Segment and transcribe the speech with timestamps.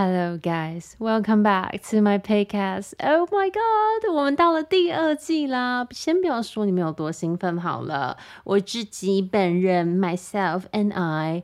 [0.00, 2.94] Hello guys, welcome back to my podcast.
[3.00, 5.88] Oh my god，我们到了第二季啦！
[5.90, 11.42] 先不要说你们有多兴奋好了，我自己本人 myself and I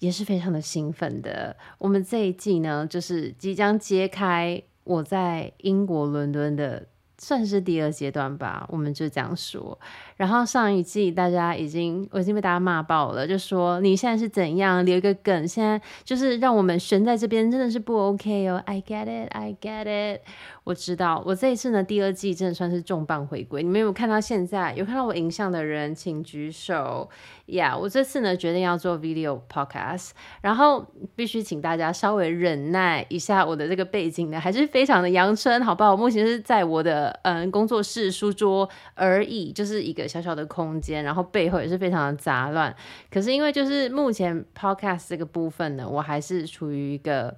[0.00, 1.56] 也是非常的兴奋的。
[1.78, 6.88] 我们这一季呢，就是即将揭开我在英国伦敦的。
[7.18, 9.80] 算是第二阶段吧，我们就这样说。
[10.16, 18.62] 然后上一季大家已经，我已经被大家骂爆了，就说你现在是怎样留一个梗，现在就是让我们悬在这边，真的是不 OK 哦。
[18.66, 20.20] I get it, I get it。
[20.64, 23.62] 我知道，我这一次呢，第二季真的算是重磅回归。
[23.62, 27.08] 你们有看到现在有看到我影像的人，请举手。
[27.46, 30.10] Yeah，我这次呢决定要做 video podcast，
[30.40, 35.92] 然后必须请大家稍微忍耐一下，我的这个背景呢还是非常的阳春，好不好？
[35.92, 42.74] 我目前是在我的嗯工作室书桌而已，就是一个小小的空间，然后背后也是非常的杂乱。
[43.10, 47.36] 可是因为就是目前 podcast 这个部分呢，我还是处于一个。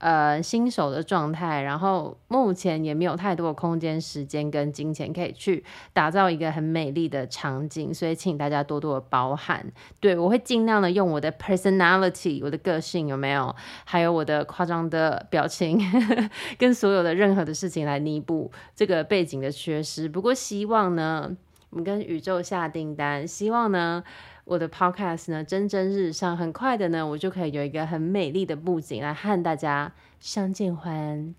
[0.00, 9.70] 呃，新手的状态，然后目前也没有太多的空间、时间跟金钱可以去打造一个很美丽的场景，所以请大家多多的包涵。
[10.00, 15.78] 对，我会尽量的用我的 personality，我的个性有没有，还有我的夸张的表情，
[16.56, 20.08] 跟所有的任何的事情来弥补这个背景的缺失。
[20.08, 21.30] 不过希望呢，
[21.70, 24.04] 我们跟宇宙下订单，希望呢。
[24.44, 31.36] 我的 podcast 呢，蒸蒸日上，很快的呢，我就可以有一个很美丽的布景来和大家相见欢。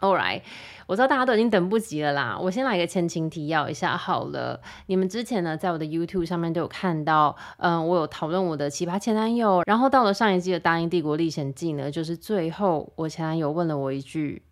[0.00, 0.42] All right，
[0.86, 4.60] 我知道大家都已经等不及了啦，我先来一个前情提要一下好了。
[4.86, 14.42] 你们之前呢，在我的 YouTube 上面都有看到，嗯，我有讨论我的奇葩前男友，然后到了上一季的《大英帝国历险记》呢，就是最后我前男友问了我一句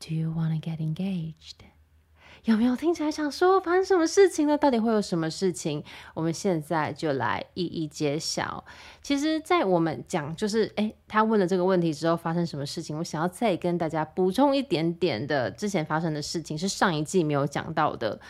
[0.00, 1.75] ：“Do you wanna get engaged？”
[2.46, 4.56] 有没有听起来想说发生什么事情呢？
[4.56, 5.82] 到底会有什么事情？
[6.14, 8.64] 我们现在就来一一揭晓。
[9.02, 18.20] 其实，在我们讲就是，诶，他问了这个问题之后发生什么事情，我想要再跟大家补充一点点的之前发生的事情，是上一季没有讲到的。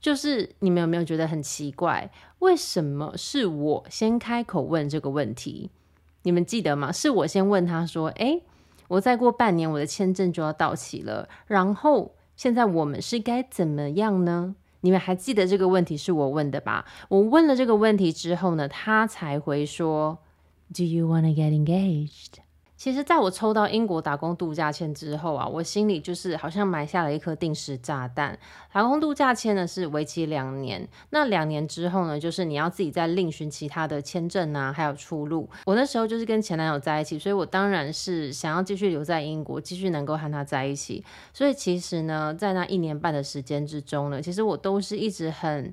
[0.00, 2.08] 就是你们有没有觉得很奇怪？
[2.38, 5.72] 为什么是我先开口问这个问题？
[6.22, 6.92] 你们记得吗？
[6.92, 8.44] 是我先问他说，诶，
[8.86, 12.12] 我再过半年我的签证就要到期了，然后。
[12.36, 14.54] 现在我们是该怎么样呢？
[14.82, 16.84] 你们还记得这个问题是我问的吧？
[17.08, 20.18] 我问了这个问题之后呢，他才回说
[20.72, 22.45] ：“Do you wanna get engaged？”
[22.76, 28.38] 其实，在我抽到英国打工度假签之后啊，我心里就是好像埋下了一颗定时炸弹。
[28.70, 35.48] 打工度假签呢是为期两年，那两年之后呢，就是你要自己再另寻其他的签证啊，还有出路。
[35.64, 41.02] 我那时候就是跟前男友在一起，所以我当然是想要继续留在英国，继续能够和他在一起。
[41.32, 45.72] 所以其实呢，在那一年半的时间之中呢，其实我都是一直很。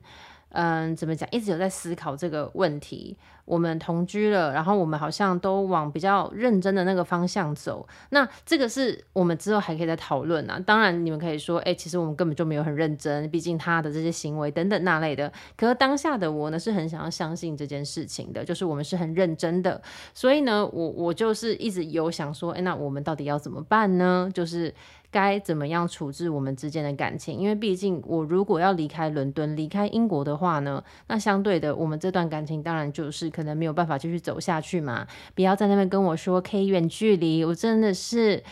[0.56, 1.28] 嗯，怎么讲？
[1.31, 3.18] 一直有在思考这个问题。
[3.46, 7.88] 我们同居了，然后我们好像都往比较认真的那个方向走。
[8.09, 10.59] 那这个是我们之后还可以再讨论啊。
[10.66, 15.32] 当然，你们可以说，哎，其实我们根本就没有很认真，毕竟他的这些行为等等那类的。
[15.58, 19.82] 可是当下的我呢，是很想要相信这件事情的，就是我们是很认真的。
[20.14, 24.30] 所以呢，我我就是一直有想说，哎，那我们到底要怎么办呢？
[24.34, 24.74] 就是。
[25.14, 27.38] 该怎么样处置我们之间的感情？
[27.38, 35.06] 因为毕竟我如果要离开伦敦、离开英国的话呢，那相对的，我们这段感情当然就是可能没有办法继续走下去嘛。
[35.36, 38.44] 不要在那边跟我说可以远距离，我真的是。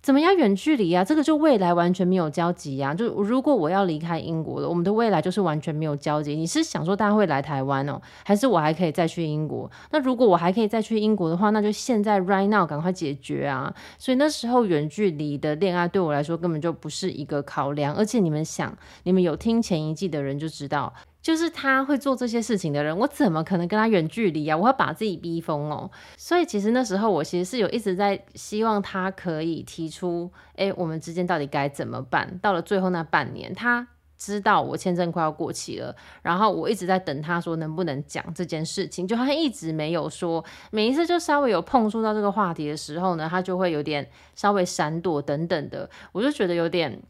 [0.00, 1.02] 怎么样远距离啊？
[1.02, 6.36] 这个就未来完全没有交集呀、就如果我要离开英国了，我们的未来就是完全没有交集。
[6.36, 9.68] 你是想说大家会来台湾哦，还是我还可以再去英国？
[9.90, 13.74] 那如果我还可以再去英国的话，那就现在 right now 赶快解决啊！
[13.98, 17.92] 所以那时候远距离的恋爱对我来说根本就不是一个考量。
[17.96, 18.72] 而且你们想，
[19.02, 20.94] 你们有听前一季的人就知道。
[21.20, 24.56] 就是他会做这些事情的人，我怎么可能跟他远距离啊？
[24.56, 25.90] 我要把自己逼疯哦。
[26.16, 32.38] 所以其实那时候我其实是有一直在希望他可以提出，诶，我们之间到底该怎么办？
[32.40, 33.86] 到了最后那半年，他
[34.16, 40.44] 知道我签证快要过期了，然后我一直在等他说能不能讲这件事情，就他一直没有说。
[40.70, 47.02] 每一次就稍微有碰触到这个话题的时候呢，他就会有点稍微闪躲等等的，我就觉得有点。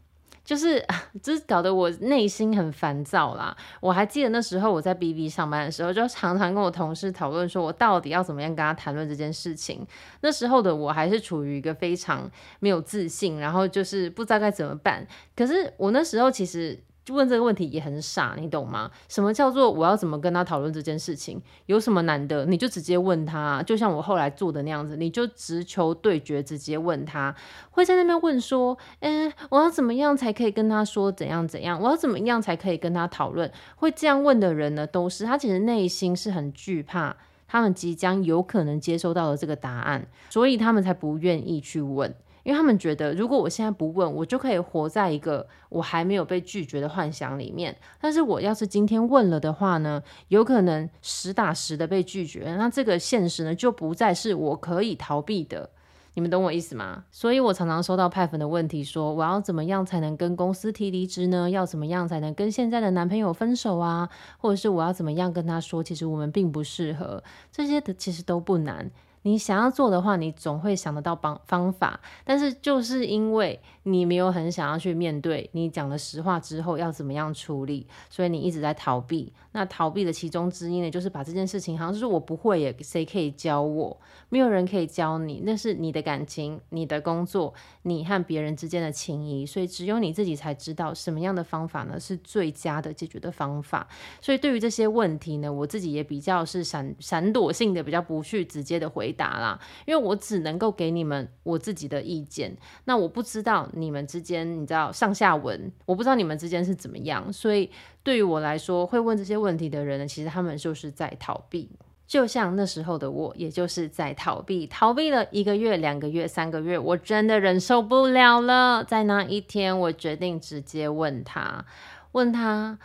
[0.49, 0.83] 就是，
[1.21, 3.55] 就是搞得我内心很烦躁啦。
[3.79, 9.85] 我还记得那时候我在 BB 上班的时候，就常常跟我同事讨论，说我到底要怎么样跟他谈论这件事情。
[10.21, 12.27] 那时候的我还是处于一个非常
[12.61, 15.05] 没有自信，然后就是不知道该怎么办。
[15.35, 16.79] 可是我那时候其实。
[17.05, 18.91] 就问这个问题也很傻，你懂吗？
[19.07, 21.41] 什么叫做我要怎么跟他讨论这件事情？
[21.65, 22.45] 有什么难的？
[22.45, 27.35] 你就直接问他，就像我后来做的那样子，你就直球对决，直接问他。
[27.71, 31.81] 会在那边问说，嗯，我要怎么样才可以跟他说怎样怎样？
[31.81, 33.51] 我要怎么样才可以跟他讨论？
[33.77, 37.15] 会这样问的人呢，都是他其实内心是很惧怕
[37.47, 42.13] 他们即将有可能接收到的这个答案，所以他们才不愿意去问。
[42.49, 47.77] 因为他们觉得，如果我现在不问，我就可以活在一个我还没有被拒绝的幻想里面。
[48.01, 55.69] 但是我要是今天问了的话呢，有可能实打实的被拒绝，那这个现实呢，就不再是我可以逃避的。
[56.15, 57.03] 你们懂我意思吗？
[57.11, 61.47] 所以我常常收到派粉的问题说，我要怎么样才能跟公司提离职呢？
[61.47, 64.09] 要怎么样才能跟现在的男朋友分手啊？
[64.39, 67.23] 或者是我要怎么样跟他说，其实我们并不适合？
[67.51, 68.89] 这些的其实都不难。
[69.23, 79.33] 你想要做的话，你总会想得到方方法，但是就是因为你没有很想要去面对，你讲了实话之后要怎么样处理，所以你一直在逃避。
[79.51, 83.99] 那逃避的其中之一呢，就是把这件事情好像是我不会耶，谁可以教我？
[84.29, 93.87] 没有人可以教你，那是你的感情、你的工作、你和别人之间的情谊，所以只有你自己才知道什么样的方法呢是最佳的解决的方法。
[94.21, 102.55] 所以对于这些问题呢，我自己也比较是闪闪躲性的，比较不去直接的回回答啦，因为我只能够给你们我自己的意见。
[102.85, 107.69] 那我不知道你们之间，你知道上下文，我不知道你们之间是怎么样，所以
[108.03, 111.69] 对于我来说，会问这些问题的人呢，其实他们就是在逃避。
[112.05, 118.83] 就像那时候的我，也就是在逃避，逃避了一个月、两个月、三个月，我真的忍受不了了。
[118.83, 121.65] 在那一天，我决定直接问他，
[122.13, 122.77] 问他，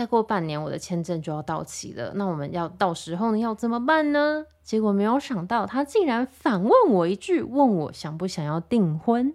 [0.00, 4.46] 再过半年我的签证就要到期了，那我们要到时候呢要怎么办呢？
[4.62, 9.34] 结果没有想到，他竟然反问我一句，问我想不想要订婚。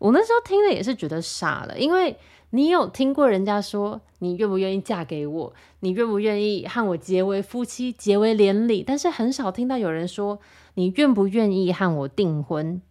[0.00, 2.16] 我那时候听了也是觉得傻了，因为。
[2.52, 5.54] 你有听过人家说，你愿不愿意嫁给我？
[5.78, 8.82] 你愿不愿意和我结为夫妻、结为连理？
[8.82, 10.40] 但是很少听到有人说，
[10.74, 12.82] 你愿不愿意和我订婚？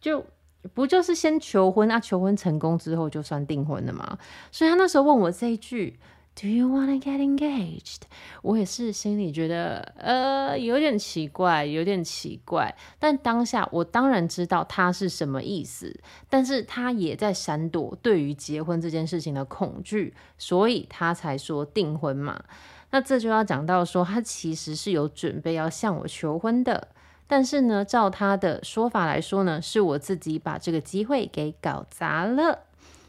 [0.00, 0.24] 就
[0.72, 2.00] 不就是先求婚啊？
[2.00, 4.18] 求婚成功之后就算订婚了吗？
[4.50, 5.98] 所以他那时候问我这一句。
[6.36, 8.00] Do you wanna get engaged？
[8.42, 12.74] 我也是心里觉得，呃，有点奇怪，有点奇怪。
[12.98, 15.96] 但当下我当然知道他是什么意思，
[16.28, 22.42] 但是他也在闪躲对于结婚这件事情的恐惧，所以他才说订婚嘛。
[22.90, 26.88] 那这就要讲到说，他其实是有准备要向我求婚的，
[27.26, 32.60] 但是呢，照他的说法来说呢，是我自己把这个机会给搞砸了。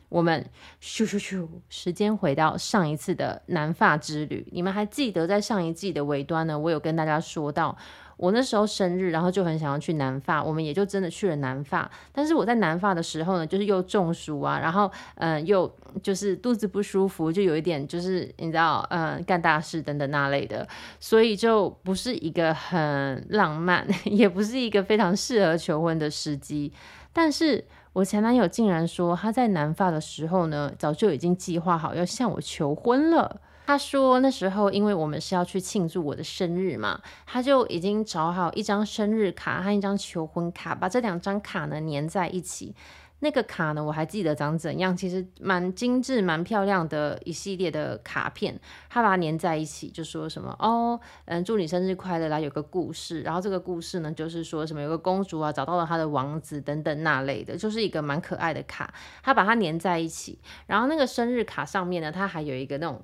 [0.08, 0.50] 我们
[0.82, 4.48] 咻咻咻，时间回到上一次的南法之旅。
[4.52, 6.58] 你们还记得在上一季的尾端呢？
[6.58, 7.76] 我有跟大家说到，
[8.18, 11.90] 我那时候生日，然后就很想要去南法，我们也就真的去了南法。
[12.12, 15.70] 但是我在南法的时候呢，就是又中暑啊，然后嗯、又
[16.02, 20.68] 就是肚子不舒服，就有一点就是你知道，嗯、呃，干大事等等那类的，
[21.00, 26.72] 所以就不是一个很浪漫， 也不是一个非常适合求婚的时机。
[27.12, 27.66] 但是。
[27.96, 33.40] 我前男友竟然说他在南法的时候呢，早就已经计划好要向我求婚了。
[33.66, 42.76] 他说那时候因为我们是要去庆祝我的生日嘛，他就已经找好一张生日卡和一张求婚卡，把这两张卡呢粘在一起。
[43.20, 48.60] 那个卡呢，我还记得长怎样，其实蛮精致、蛮漂亮的一系列的卡片，
[48.90, 63.02] 他把它粘在一起，就说什么哦，嗯，祝你生日快乐啦，有个故事，然后这个故事呢，就是说什么有个公主啊，找到了她的王子等等那类的，就是一个蛮可爱的卡，他把它粘在一起，然后那个生日卡上面呢，它还有一个那种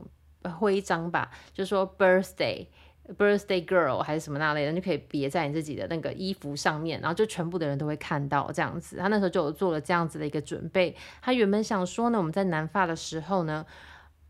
[0.50, 2.68] 徽章吧，就说 birthday。
[3.18, 8.96] Birthday girl 还是什么那类的，就可以别在你自己的那个衣服上面，然后就全部的人都会看到这样子。
[8.98, 10.96] 他那时候就有做了这样子的一个准备。
[11.20, 13.66] 他原本想说呢，我们在南发的时候呢，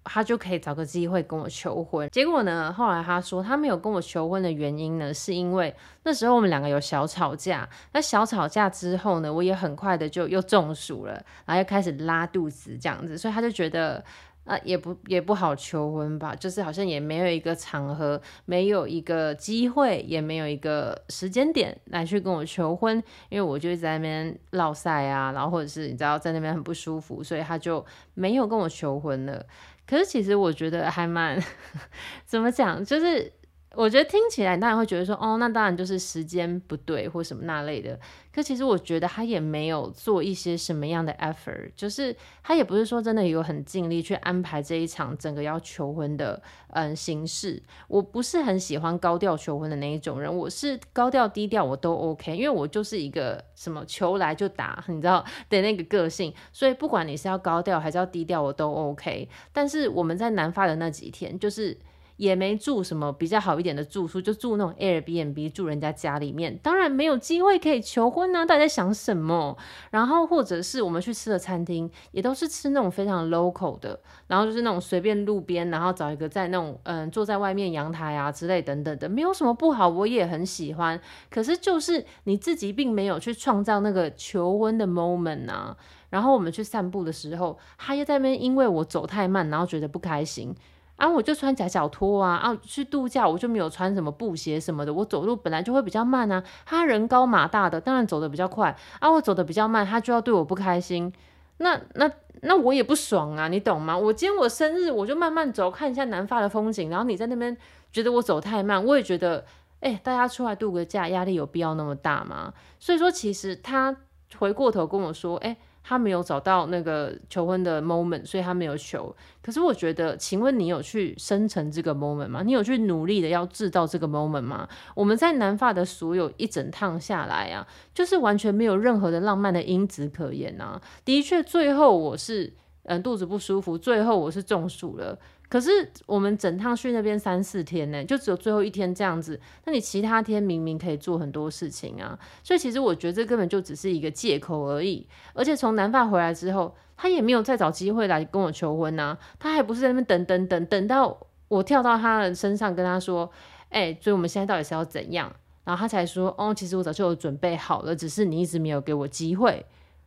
[0.05, 2.09] 他就可以找个机会跟我求婚。
[2.09, 7.67] 结果呢，后来他说他没有跟我求婚的原因呢，是因为那时候我们两个有小吵架。
[7.91, 11.13] 那小吵架之后呢，我也很快的就又中暑了，
[11.45, 14.03] 然后又开始拉肚子这样子，所以他就觉得。
[14.43, 29.45] 啊，也不也不好求婚吧，就是好像也没有一个场合，没有一个机会，也没有一个时间点来去跟我求婚，因为我就在那边落赛啊，然后或者是你知道在那边很不舒服，所以他就没有跟我求婚了。
[29.85, 31.41] 可是其实我觉得还蛮，
[32.25, 33.31] 怎么讲，就是。
[33.73, 37.97] 我觉得听起来，当然会觉得说，哦，那当然就是时间不对或什么那类的。
[38.33, 42.13] 可其实我觉得他也没有做一些什么样的 effort，就是
[42.43, 47.63] 他也不是说真的有很尽力去安排这一场整个要求婚的嗯形式。
[47.87, 56.33] 我不是很喜欢高调求婚的那一种人，我是高调低调我都 OK，因为我就是一个什么求来就打，你知道的那个个性。
[56.51, 59.29] 所以不管你是要高调还是要低调，我都 OK。
[59.53, 61.77] 但是我们在南法的那几天，就是。
[62.21, 68.45] 也没住什么比较好一点的住宿，就住那种 Airbnb 住人家家里面，当然没有机会可以求婚啊！
[68.45, 69.57] 大家在想什么？
[69.89, 81.01] 然后或者是我们去吃的餐厅，也都是吃那种非常 local 的，然后就是那种随便路边，然后找一个在那种嗯坐在外面阳台啊之类等等的，没有什么不好，我也很喜欢。
[81.31, 85.75] 可是就是你自己并没有去创造那个求婚的 moment 啊。
[86.11, 90.53] 然后我们去散步的时候，他又在那边因为我走太慢，然后觉得不开心。
[90.97, 96.43] 啊，我就穿假脚拖啊，啊，去度假我就没有穿什么布鞋什么的，我走路本来就会比较慢啊。
[96.63, 98.77] 他人高马大的，当然走得比较快。
[98.99, 101.11] 啊，我走得比较慢，他就要对我不开心。
[101.57, 103.97] 那那那我也不爽啊，你懂吗？
[103.97, 106.89] 我今天我生日，我就慢慢走，看一下南法的风景。
[106.91, 107.57] 然后你在那边
[107.91, 109.43] 觉得我走太慢，我也觉得，
[109.79, 112.53] 哎，大家出来度个假，压力有必要那么大吗？
[112.79, 113.95] 所以说，其实他
[114.37, 115.57] 回过头跟我说，哎。
[115.83, 119.15] 他没有找到那个求婚的 moment，所以他没有求。
[119.41, 122.43] 可是我觉得，请问你有去生成这个 moment 吗？
[122.43, 124.67] 你有去努力的要制造这个 moment 吗？
[124.95, 130.81] 我们在南法的所有一整趟下来啊，就是完全没有任何的浪漫的因子可言啊。
[131.03, 135.17] 的确，最后我是嗯肚子不舒服，最后我是中暑了。
[135.51, 135.69] 可是
[136.05, 139.37] 我们整趟去那边三四天呢，就只有最后一天这样子。
[139.65, 145.05] 那你其他天明明可以做很多事情啊，所以其实我觉得这根本就只是一个借口而已。
[145.33, 151.17] 而且从南法回来之后，他也没有再找机会来跟我求婚呐，他还不是在那边等等等，等到
[151.49, 153.29] 我跳到他的身上跟他说
[153.71, 155.29] ：“哎，所以我们现在到底是要怎样？”
[155.65, 159.65] 然后他才说：“哦，其实我早就有准备好了，只是你一直没有给我机会。”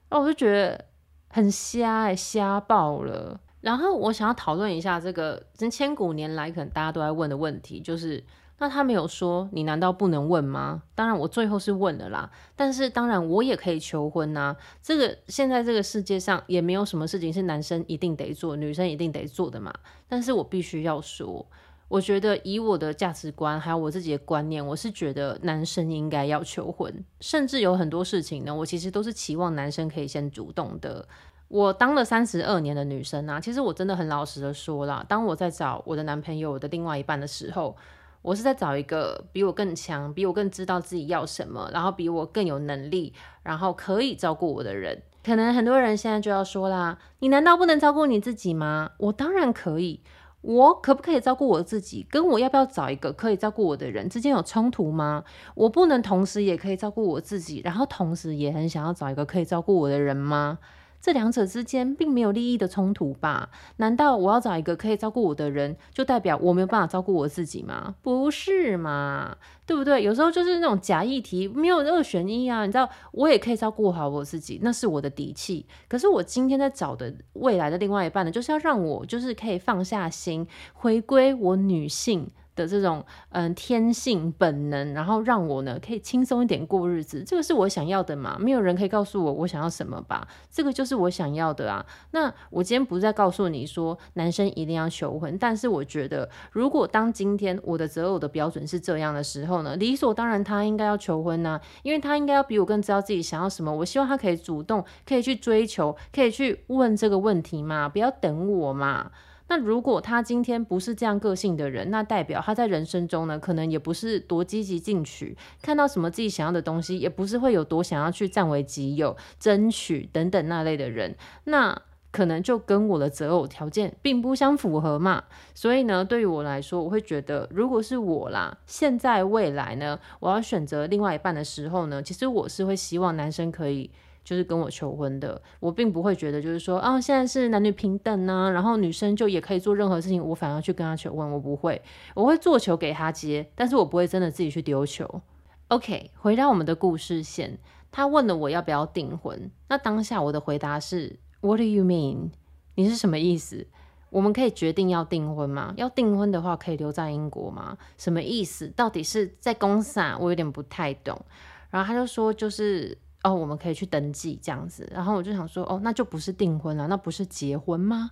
[0.09, 0.87] 那，我就觉得
[1.29, 3.39] 很瞎哎，瞎爆了。
[3.65, 8.23] 然后我想要讨论一下这个，这千古年来可能大家都在问的问题，就是
[8.59, 10.83] 那他没有说，你难道不能问吗？
[10.95, 14.55] 当然我最后是问了啦，但是当然我也可以求婚呐。
[14.83, 19.73] 这个现在这个世界上也没有什么事情是男生一定得做，女生一定得做的嘛。
[20.07, 21.47] 但是我必须要说，
[21.89, 31.09] 我觉得以我的价值观还有我自己的观念，我是觉得男生应该要求婚，甚至有很多事情呢，我其实都是期望男生可以先主动的。
[31.55, 37.77] 我当了三十二年的女生啊，其实我真的很老实的说啦，当我在找我的男朋友、我的另外一半的时候，
[38.23, 45.01] 我是在找一个比我更强、比我更知道自己要什么，然后比我更有能力，然后可以照顾我的人。
[45.23, 48.91] 可能很多人现在就要说啦，你难道不能照顾你自己吗？
[48.99, 50.01] 我当然可以，
[50.41, 52.05] 我可不可以照顾我自己？
[52.11, 55.23] 跟我要不要找一个可以照顾我的人之间有冲突吗？
[55.55, 60.59] 我不能同时也可以照顾我自己，然后同时也很想要找一个可以照顾我的人吗？
[61.05, 63.51] 这两者之间并没有利益的冲突吧？
[63.77, 67.95] 难道我要找一个可以照顾我的人，就代表我没有办法照顾我自己吗？
[68.01, 69.37] 不是嘛？
[69.67, 70.03] 对不对？
[70.03, 72.65] 有时候就是那种假议题，没有二选一啊。
[72.65, 75.67] 你知道，我也可以照顾好我自己，那是我的底气。
[75.89, 82.31] 可是我今天在找的未来的另外一半呢，就是要让我就是可以放下心，回归我女性。
[82.55, 88.37] 的这种嗯天性本能，然后让我呢可以轻松一点过日子，这个是我想要的嘛？
[88.39, 90.27] 没有人可以告诉我我想要什么吧？
[90.51, 91.85] 这个就是我想要的啊。
[92.13, 103.75] 那我今天不再告诉你说男生一定要求婚，但是我觉得如果当今天我的择偶的标准是这样的时候呢，理所当然他应该要求婚呐，因为他应该要比我更知道自己想要什么。
[103.75, 109.11] 我希望他可以主动，可以去追求，可以去问这个问题嘛，不要等我嘛。
[109.47, 125.25] 那如果他今天不是这样个性的人，那代表他在人生中呢，可能也不是多积极进取，看到什么自己想要的东西，也不是会有多想要去占为己有、争取等等那类的人，那可能就跟我的择偶条件并不相符合嘛。
[125.55, 133.91] 所以呢，对于我来说，我会觉得，如果是我啦，现在未来呢，我要选择另外一半的时候呢，其实我是会希望男生可以。
[134.25, 141.81] 就是跟我求婚的，我并不会觉得就是说啊，现在是男女平等呢，然后女生就也可以做任何事情，我反而去跟他求婚，我不会，
[142.15, 145.21] 我会做球给他接，但是我不会真的自己去丢球。
[145.69, 147.59] OK，回到我们的故事线，
[147.93, 152.31] 他问了我要不要订婚，那当下我的回答是 What do you mean？
[152.77, 153.67] 你是什么意思？
[154.09, 155.75] 我们可以决定要订婚吗？
[155.77, 157.77] 要订婚的话，可以留在英国吗？
[157.99, 158.69] 什么意思？
[158.69, 160.17] 到底是在公司啊？
[160.19, 161.21] 我有点不太懂。
[161.69, 162.97] 然后他就说就是。
[163.25, 168.11] 哦，我们可以去登记这样子，然后我就想说，哦，那就不是订婚了，那不是结婚吗？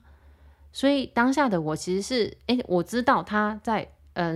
[0.72, 4.32] 所以当下的我其实是，哎，我知道他在嗯、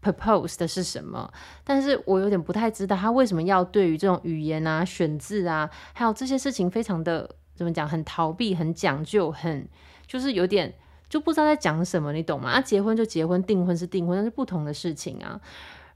[0.00, 1.28] 呃、propose 的是什么，
[1.64, 9.68] 但是我有点不太知道他为什么要对于这种语言啊、选字啊，还有这些事情非常的怎么讲，很逃避、很讲究、很
[10.06, 10.72] 就是有点
[11.08, 12.50] 就不知道在讲什么，你懂吗？
[12.50, 15.40] 啊，结婚就结婚，订婚是订婚，那是不同的事情啊。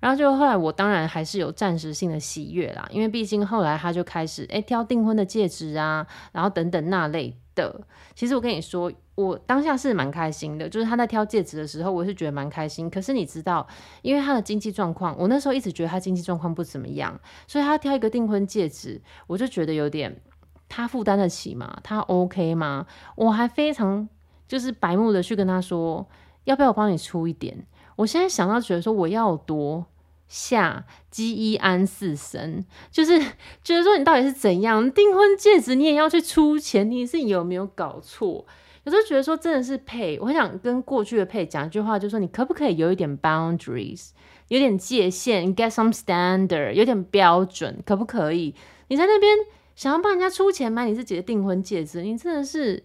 [0.07, 7.81] 然后就后来我当然还是有暂时性的喜悦啦，因为毕竟后来他就开始哎挑订婚的戒指啊，然后等等那类的。
[8.15, 12.89] 其实我跟你说，我当下是蛮开心的，就是他在挑戒指的时候，我是觉得蛮开心。
[12.89, 13.67] 可是你知道，
[14.03, 20.23] 因为他的经济状况，我那时候一直觉得他经济状况不怎么样，所以他挑一个订婚戒指，我就觉得有点
[20.69, 21.79] 他负担得起吗？
[21.83, 22.87] 他 OK 吗？
[23.17, 24.09] 我还非常
[24.47, 26.07] 就是白目的去跟他说，
[26.45, 27.67] 要不要我帮你出一点？
[27.97, 29.85] 我现在想到觉得说我要多
[30.29, 33.19] 下积一安四生，就是
[33.63, 38.45] 觉得说你到底是怎样订婚戒指，你也要去出钱，你是有没有搞错？
[38.85, 44.11] 有时候觉得说真的是配，我很想跟过去的配讲一句话，就是说你可不可以有一点 boundaries，
[44.49, 48.55] 有点界限，get some standard，有点标准，可不可以？
[48.89, 49.37] 你在那边
[49.75, 52.85] 想要帮人家出钱买你自己的订婚戒指，你真的是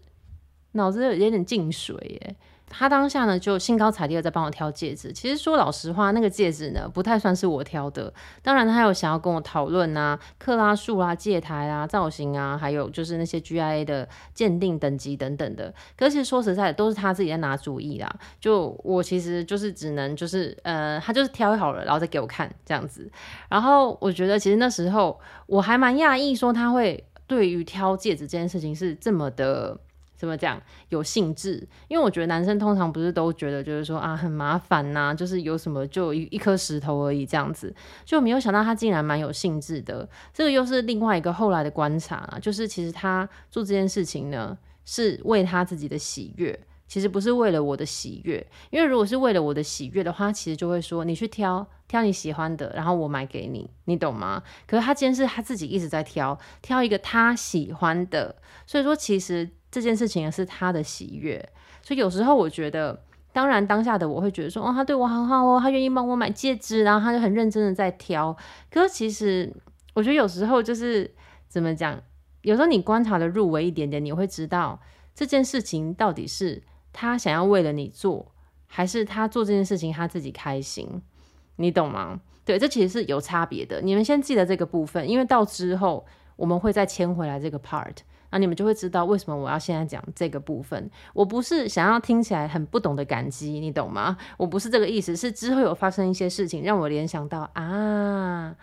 [0.72, 2.36] 脑子有有点进水耶。
[2.74, 5.12] 他当下呢就兴高采烈的在帮我挑戒指。
[5.12, 8.12] 其实说老实话，那个戒指呢不太算是我挑的。
[8.42, 15.74] 当然他有想要跟我讨论啊，克拉数啊、戒台啊、造型啊，还有就是那些 GIA 的鉴定等级等等的。
[15.98, 18.10] 可是其实说实在的，都是他自己在拿主意啦。
[18.40, 23.12] 就我其实就是只能就是呃，他就是挑好了，然后再给我看这样子。
[23.50, 29.78] 然后我觉得其实那时候我还蛮讶异，说他会对于挑戒指这件事情是这么的。
[30.22, 31.68] 怎么讲有兴致？
[31.88, 37.74] 因为我觉得男生通常不是都觉得就是说啊很麻烦呐、就是有什么就一一颗石头而已这样子，
[38.06, 40.08] 就没有想到他竟然蛮有兴致的。
[40.32, 48.46] 这个又是另外一个后来的观察啦，就是其实他做这件事情呢是为他自己的喜悦，其实不是为了我的喜悦。
[48.70, 54.44] 因为如果是为了我的喜悦的话，其实就会说你去挑挑你喜欢的，然后我买给你，你懂吗？
[54.68, 58.36] 可是他今天是他自己一直在挑挑一个他喜欢的，
[58.68, 59.50] 所以说其实。
[59.72, 61.44] 这件事情是他的喜悦，
[61.82, 63.02] 所以有时候我觉得，
[63.32, 68.36] 当然当下的我会觉得说，哦，他对我很好哦，他愿意帮我买戒指，然后他就很认真的在挑。
[68.70, 69.52] 可是其实
[69.94, 71.10] 我觉得有时候就是
[71.48, 71.98] 怎么讲，
[72.42, 74.78] 有时候你观察的入微一点点，你会知道
[75.16, 76.62] 这件事情到底是
[76.92, 78.34] 他想要为了你做，
[78.68, 81.02] 还是他做这件事情他自己开心，
[81.56, 82.20] 你懂吗？
[82.44, 83.80] 对，这其实是有差别的。
[83.82, 87.96] 你们先记得这个部分，因为到之后我们会再牵回来这个 part。
[88.32, 90.90] 那你们就会知道为什么我要现在讲这个部分。
[91.14, 94.18] 我不是想要听起来很不懂得感激，你懂吗？
[94.38, 98.56] 我不是这个意思，是之后有发生一些事情让我联想到啊，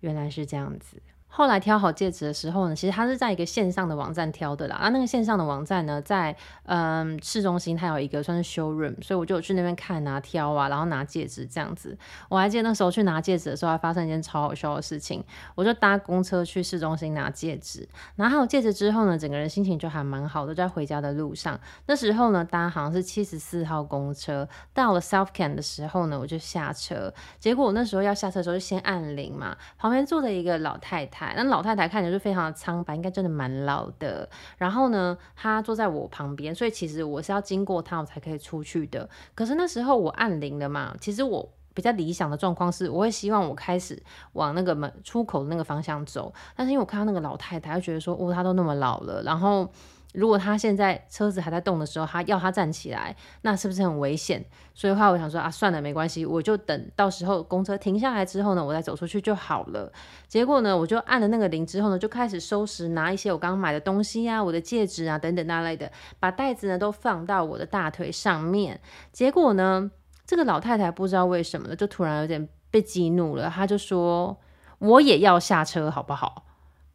[0.00, 1.00] 原来是这样子。
[1.34, 4.76] 后来挑好戒指的时候呢，其实他是在一个线上的网站挑的啦。
[4.76, 11.96] 啊，那个线上的网站呢，在嗯市中心，它有一个算是 showroom，所以我就去那边看啊、挑啊，然后拿戒指这样子。
[12.28, 15.24] 我还记得那时候去拿戒指的时候，还发生一件超好笑的事情。
[15.54, 21.58] 我就搭公车去市中心拿戒指，拿好戒指之后呢，整个人心情就还蛮好的，在回家的路上。
[21.86, 27.14] 那时候呢，搭好像是七十四号公车，到了 South Can 的时候呢，我就下车。
[27.40, 31.21] 结果我那时候要下车的时候，就先按铃嘛，旁边坐着一个老太太。
[31.36, 34.28] 那老太太看起来就非常的苍白，应该真的蛮老的。
[34.58, 39.08] 然后呢，她坐在我旁边，所以其实我是要经过她，我才可以出去的。
[39.34, 46.32] 可是那时候我按铃了嘛，其实我比较理想的状况是，我会希望我开始往那个门出口的那个方向走。
[46.56, 49.68] 但是因为我看到那个老太太，就觉得说，哦，她都那么老了，然后。
[50.12, 54.44] 如果他现在车子还在动的时候，他要他站起来，那是不是很危险？
[54.74, 59.92] 所以的话，我想说啊，算了，没关系，我就等到时候公车停下来之后呢，我再走出去就好了。
[60.28, 68.80] 结果呢，我就按了那个铃之后呢，就开始收拾，拿一些我刚刚买的东西啊，我的戒指啊等等那类的，把袋子呢都放到我的大腿上面。
[69.12, 69.90] 结果呢，
[70.26, 74.38] 这个老太太不知道为什么呢，就突然有点被激怒了，她就说
[74.78, 76.44] 我也要下车好不好？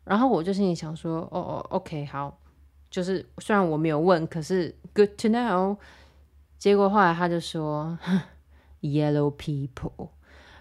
[0.04, 2.38] 然后我就心里想说，哦哦，OK，好。
[2.90, 5.78] 就是虽然我没有问，可是 good to know。
[6.58, 7.98] 结果后来他就说
[8.82, 10.10] yellow people，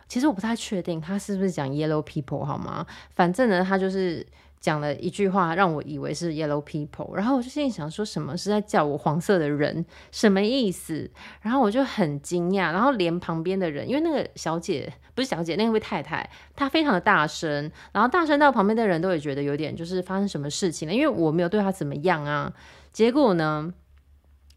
[0.08, 2.86] 其实我不太确定他是不是讲 yellow people 好吗？
[3.14, 4.26] 反正呢，他就是。
[4.66, 11.08] 讲了一句话，让我以为是 yellow people，然后我就心里想说，什么是在叫我黄色的人，什么意思？
[11.40, 22.52] 然后我就很惊讶，然后连旁边的人，因为那个小姐不是小姐，那位太太，她非常的大声，然后大声到旁边的人都也觉得有点就是发生什么事情了，因为我没有对她怎么样啊。
[22.92, 23.72] 结果呢，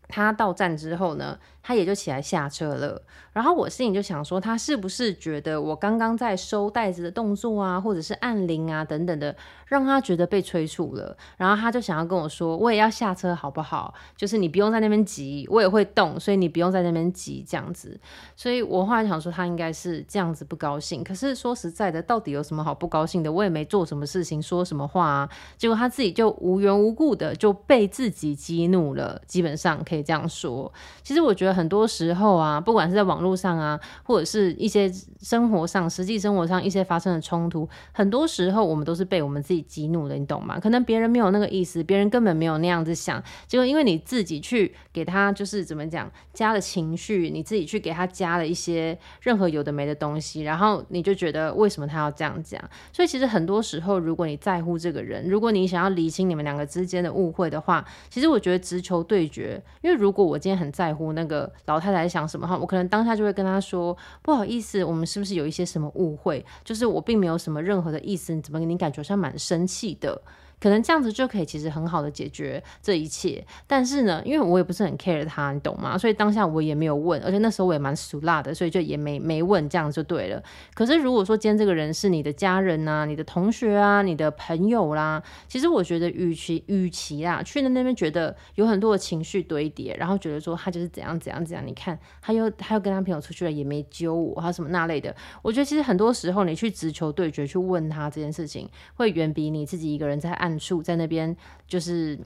[0.07, 1.37] 她到站之后呢，
[1.69, 2.99] 他也就起来下车了，
[3.31, 9.35] 然后我心里就想说，他是不是觉得我刚刚在收袋子的动作啊，或者是按铃啊等等的，
[9.67, 13.93] 让他觉得被催促了，然后他就想要跟我说，我也要下车好不好？
[14.17, 17.99] 就是你不用在那边急，我也会动，所以你不用在那边急这样子。
[18.35, 21.03] 所以我后来想说，他应该是这样子不高兴。
[21.03, 23.31] 可是说实在的，到底有什么好不高兴的？
[23.31, 29.21] 我也没做什么事情，说什么话啊，结果他自己就无缘无故的就被自己激怒了。
[29.27, 30.73] 基本上可以这样说。
[31.03, 31.58] 其实我觉得。
[31.59, 34.89] 很多时候啊，不管是在网络上啊，或者是一些
[35.21, 40.57] 生活上、实际生活上一些发生的冲突，很多时候我们都是被我们自己激怒的，你懂吗？
[40.57, 52.61] 可能别人没有那个意思，别人根本没有那样子想，结果因为你自己去给他就是怎么讲，加了情绪，你自己去给他加了一些任何有的没的东西，然后你就觉得为什么他要这样讲？
[52.93, 66.43] 所以其实很多时候，如果你在乎这个人，如果你想要厘清你们两个之间的误会的话，其实我觉得直球对决，因为如果我今天很在乎那个老太太在想什么哈，我可能当下就会跟她说，不好意思，我们是不是有一些什么误会？
[66.63, 70.21] 就是我并没有什么任何的意思，你怎么你感觉像蛮生气的？
[70.59, 73.45] 可能这样子就可以，其实很好的解决这一切。
[73.65, 75.97] 但是呢，因为我也不是很 care 他，你懂吗？
[75.97, 80.43] 所以当下我也没有问，而且那时候我也蛮俗辣的，所以就也没没问，这样就对了。
[80.73, 95.15] 可是如果说今天这个人是你的家人呐、啊、你的同学啊、你的朋友啦，其实我觉得与其与其啦去那那边觉得有很多的情绪堆叠，然后觉得说他就是怎样怎样怎样，你看他又他又跟他朋友出去了，也没揪我，他什么那类的。
[95.41, 100.48] 我觉得其实很多时候你去直球对决去问他这件事情，会远比你自己一个人在暗。
[100.81, 101.35] 在那边
[101.67, 102.17] 就是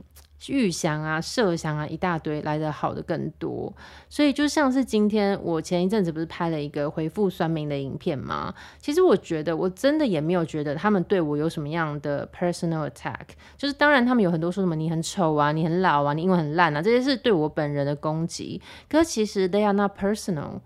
[0.48, 3.74] 预想啊、设想啊一大堆，来得好的更多。
[4.10, 8.54] 所以就像是今天我前一阵子不是拍了一个回复酸民的影片吗？
[8.78, 13.26] 其实我觉得我真的也没有觉得他们对我有什么样的 personal attack。
[13.58, 18.62] 就是当然他们有很多说什么你很丑啊、你很老啊、你英文很烂啊，这些是对我本人的攻击。
[18.90, 20.60] 可是其实 they are not personal。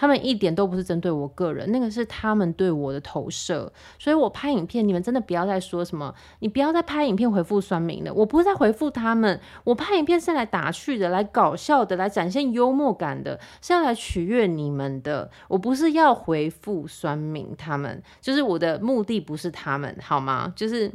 [0.00, 3.70] 他们一点都不是针对我个人，那个是他们对我的投射。
[3.98, 8.10] 所以我拍影片，你们真的不要再说什么，你不要再拍影片回复酸民了。
[8.14, 15.30] 我不是在回复他们，我拍影片是来打趣的，来搞笑的，来展现幽默感的，是要来取悦你们的。
[15.48, 20.50] 我不是要回复酸民，他们就是我的目的不是他们，好吗？
[20.56, 20.90] 就是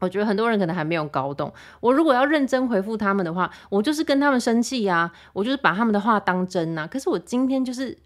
[0.00, 6.88] 我觉得很多人可能还没有搞懂，我如果要认真回复他们的话，我就是跟他们生气呀，我就是把他们的话当真呐。
[6.90, 7.98] 可是我今天就是。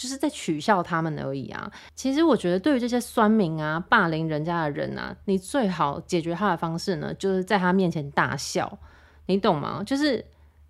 [0.00, 1.70] 就是在取笑他们而已啊！
[1.94, 8.78] 其实我觉得，对于这些酸民啊、霸凌人家的人啊，你最好解决他的方式呢，就是在他面前大笑，
[9.26, 9.82] 你懂吗？
[9.84, 10.24] 就是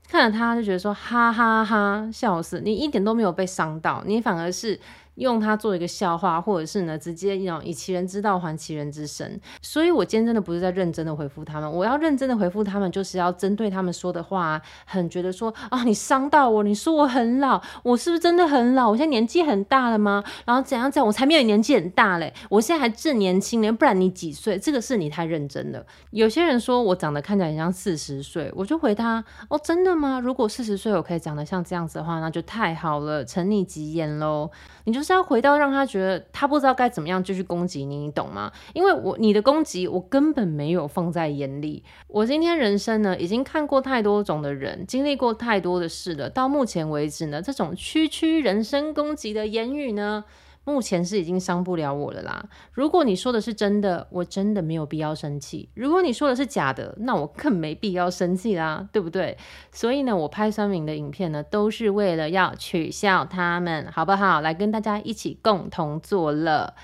[0.08, 4.80] 看着他就觉得说哈哈哈，笑死，你一点都没有被伤到，你反而是。
[5.20, 9.38] 用它做一个笑话，或者是呢，直接用以其人之道还其人之身。
[9.60, 18.88] 所以我今天真的不是在认真的回复他们，我要认真的回复他们，就是要针对他们说的话，很觉得说啊，你伤到我，你说我很老，我是不是真的很老？
[18.88, 20.24] 我现在年纪很大了吗？
[20.46, 24.58] 然后怎样怎样，我才没有年纪很大嘞，我现在还正年轻呢，不然你几岁？
[24.58, 25.84] 这个是你太认真了。
[26.10, 30.18] 有些人说我长得看起来很像四十岁，我就回他哦，真的吗？
[30.18, 34.50] 如果四十岁我可以长得像这样子的话，那就太好了，承你吉言喽。
[34.84, 38.50] 你就是要回到让他觉得他不知道该怎么样继续攻击你，你懂吗？
[38.72, 41.82] 因为我你的攻击我根本没有放在眼里。
[42.08, 46.28] 我今天人生呢，已经看过太多种的人，经历过太多的事了。
[46.28, 50.24] 到目前为止呢，这种区区人身攻击的言语呢，
[50.64, 52.48] 目前是已经伤不了我了啦。
[52.72, 59.36] 如果你说的是真的，我真的没有必要生气；如果你说的是假的，那我更没必要生气啦， 对不对？
[59.72, 64.40] 所以呢，我拍酸民的影片呢，都是为了要取笑他们，好不好？
[64.40, 66.74] 来跟大家一起共同作乐。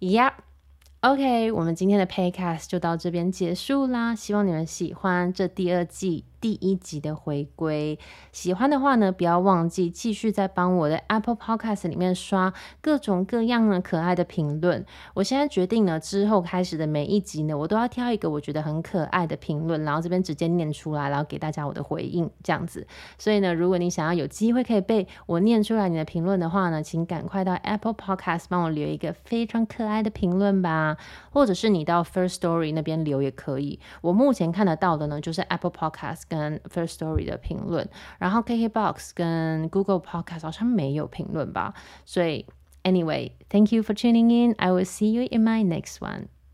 [0.00, 0.32] Yep.
[1.00, 4.14] OK，我们今天的 Podcast 就到这边结束啦。
[4.14, 7.98] 希望你们喜欢这第二季第一集的回归。
[8.30, 12.52] 喜欢的话呢，不要忘记继续在帮我的 Apple Podcast 里面刷
[12.82, 14.84] 各种各样的可爱的评论。
[15.14, 22.86] 我现在决定呢，之后开始的每一集呢，我都要挑一个我觉得很可爱的评论，然后这边直接念出来，然后给大家我的回应，这样子。
[23.16, 30.98] 所以呢，如果你想要有机会可以被我念出来你的评论的话呢，请赶快到 Apple Podcast 帮我留一个非常可爱的评论吧。
[31.30, 33.80] 或者是你到 First Story 那边留也可以。
[34.02, 37.87] 我目前看得到的呢，就是 Apple Podcast 跟 First Story 的评论，
[38.17, 41.73] 然后 KKBox 跟 Google Podcast 好像没有评论吧。
[42.05, 42.45] 所以，
[42.83, 44.55] Anyway，Thank you for tuning in.
[44.57, 46.27] I will see you in my next one.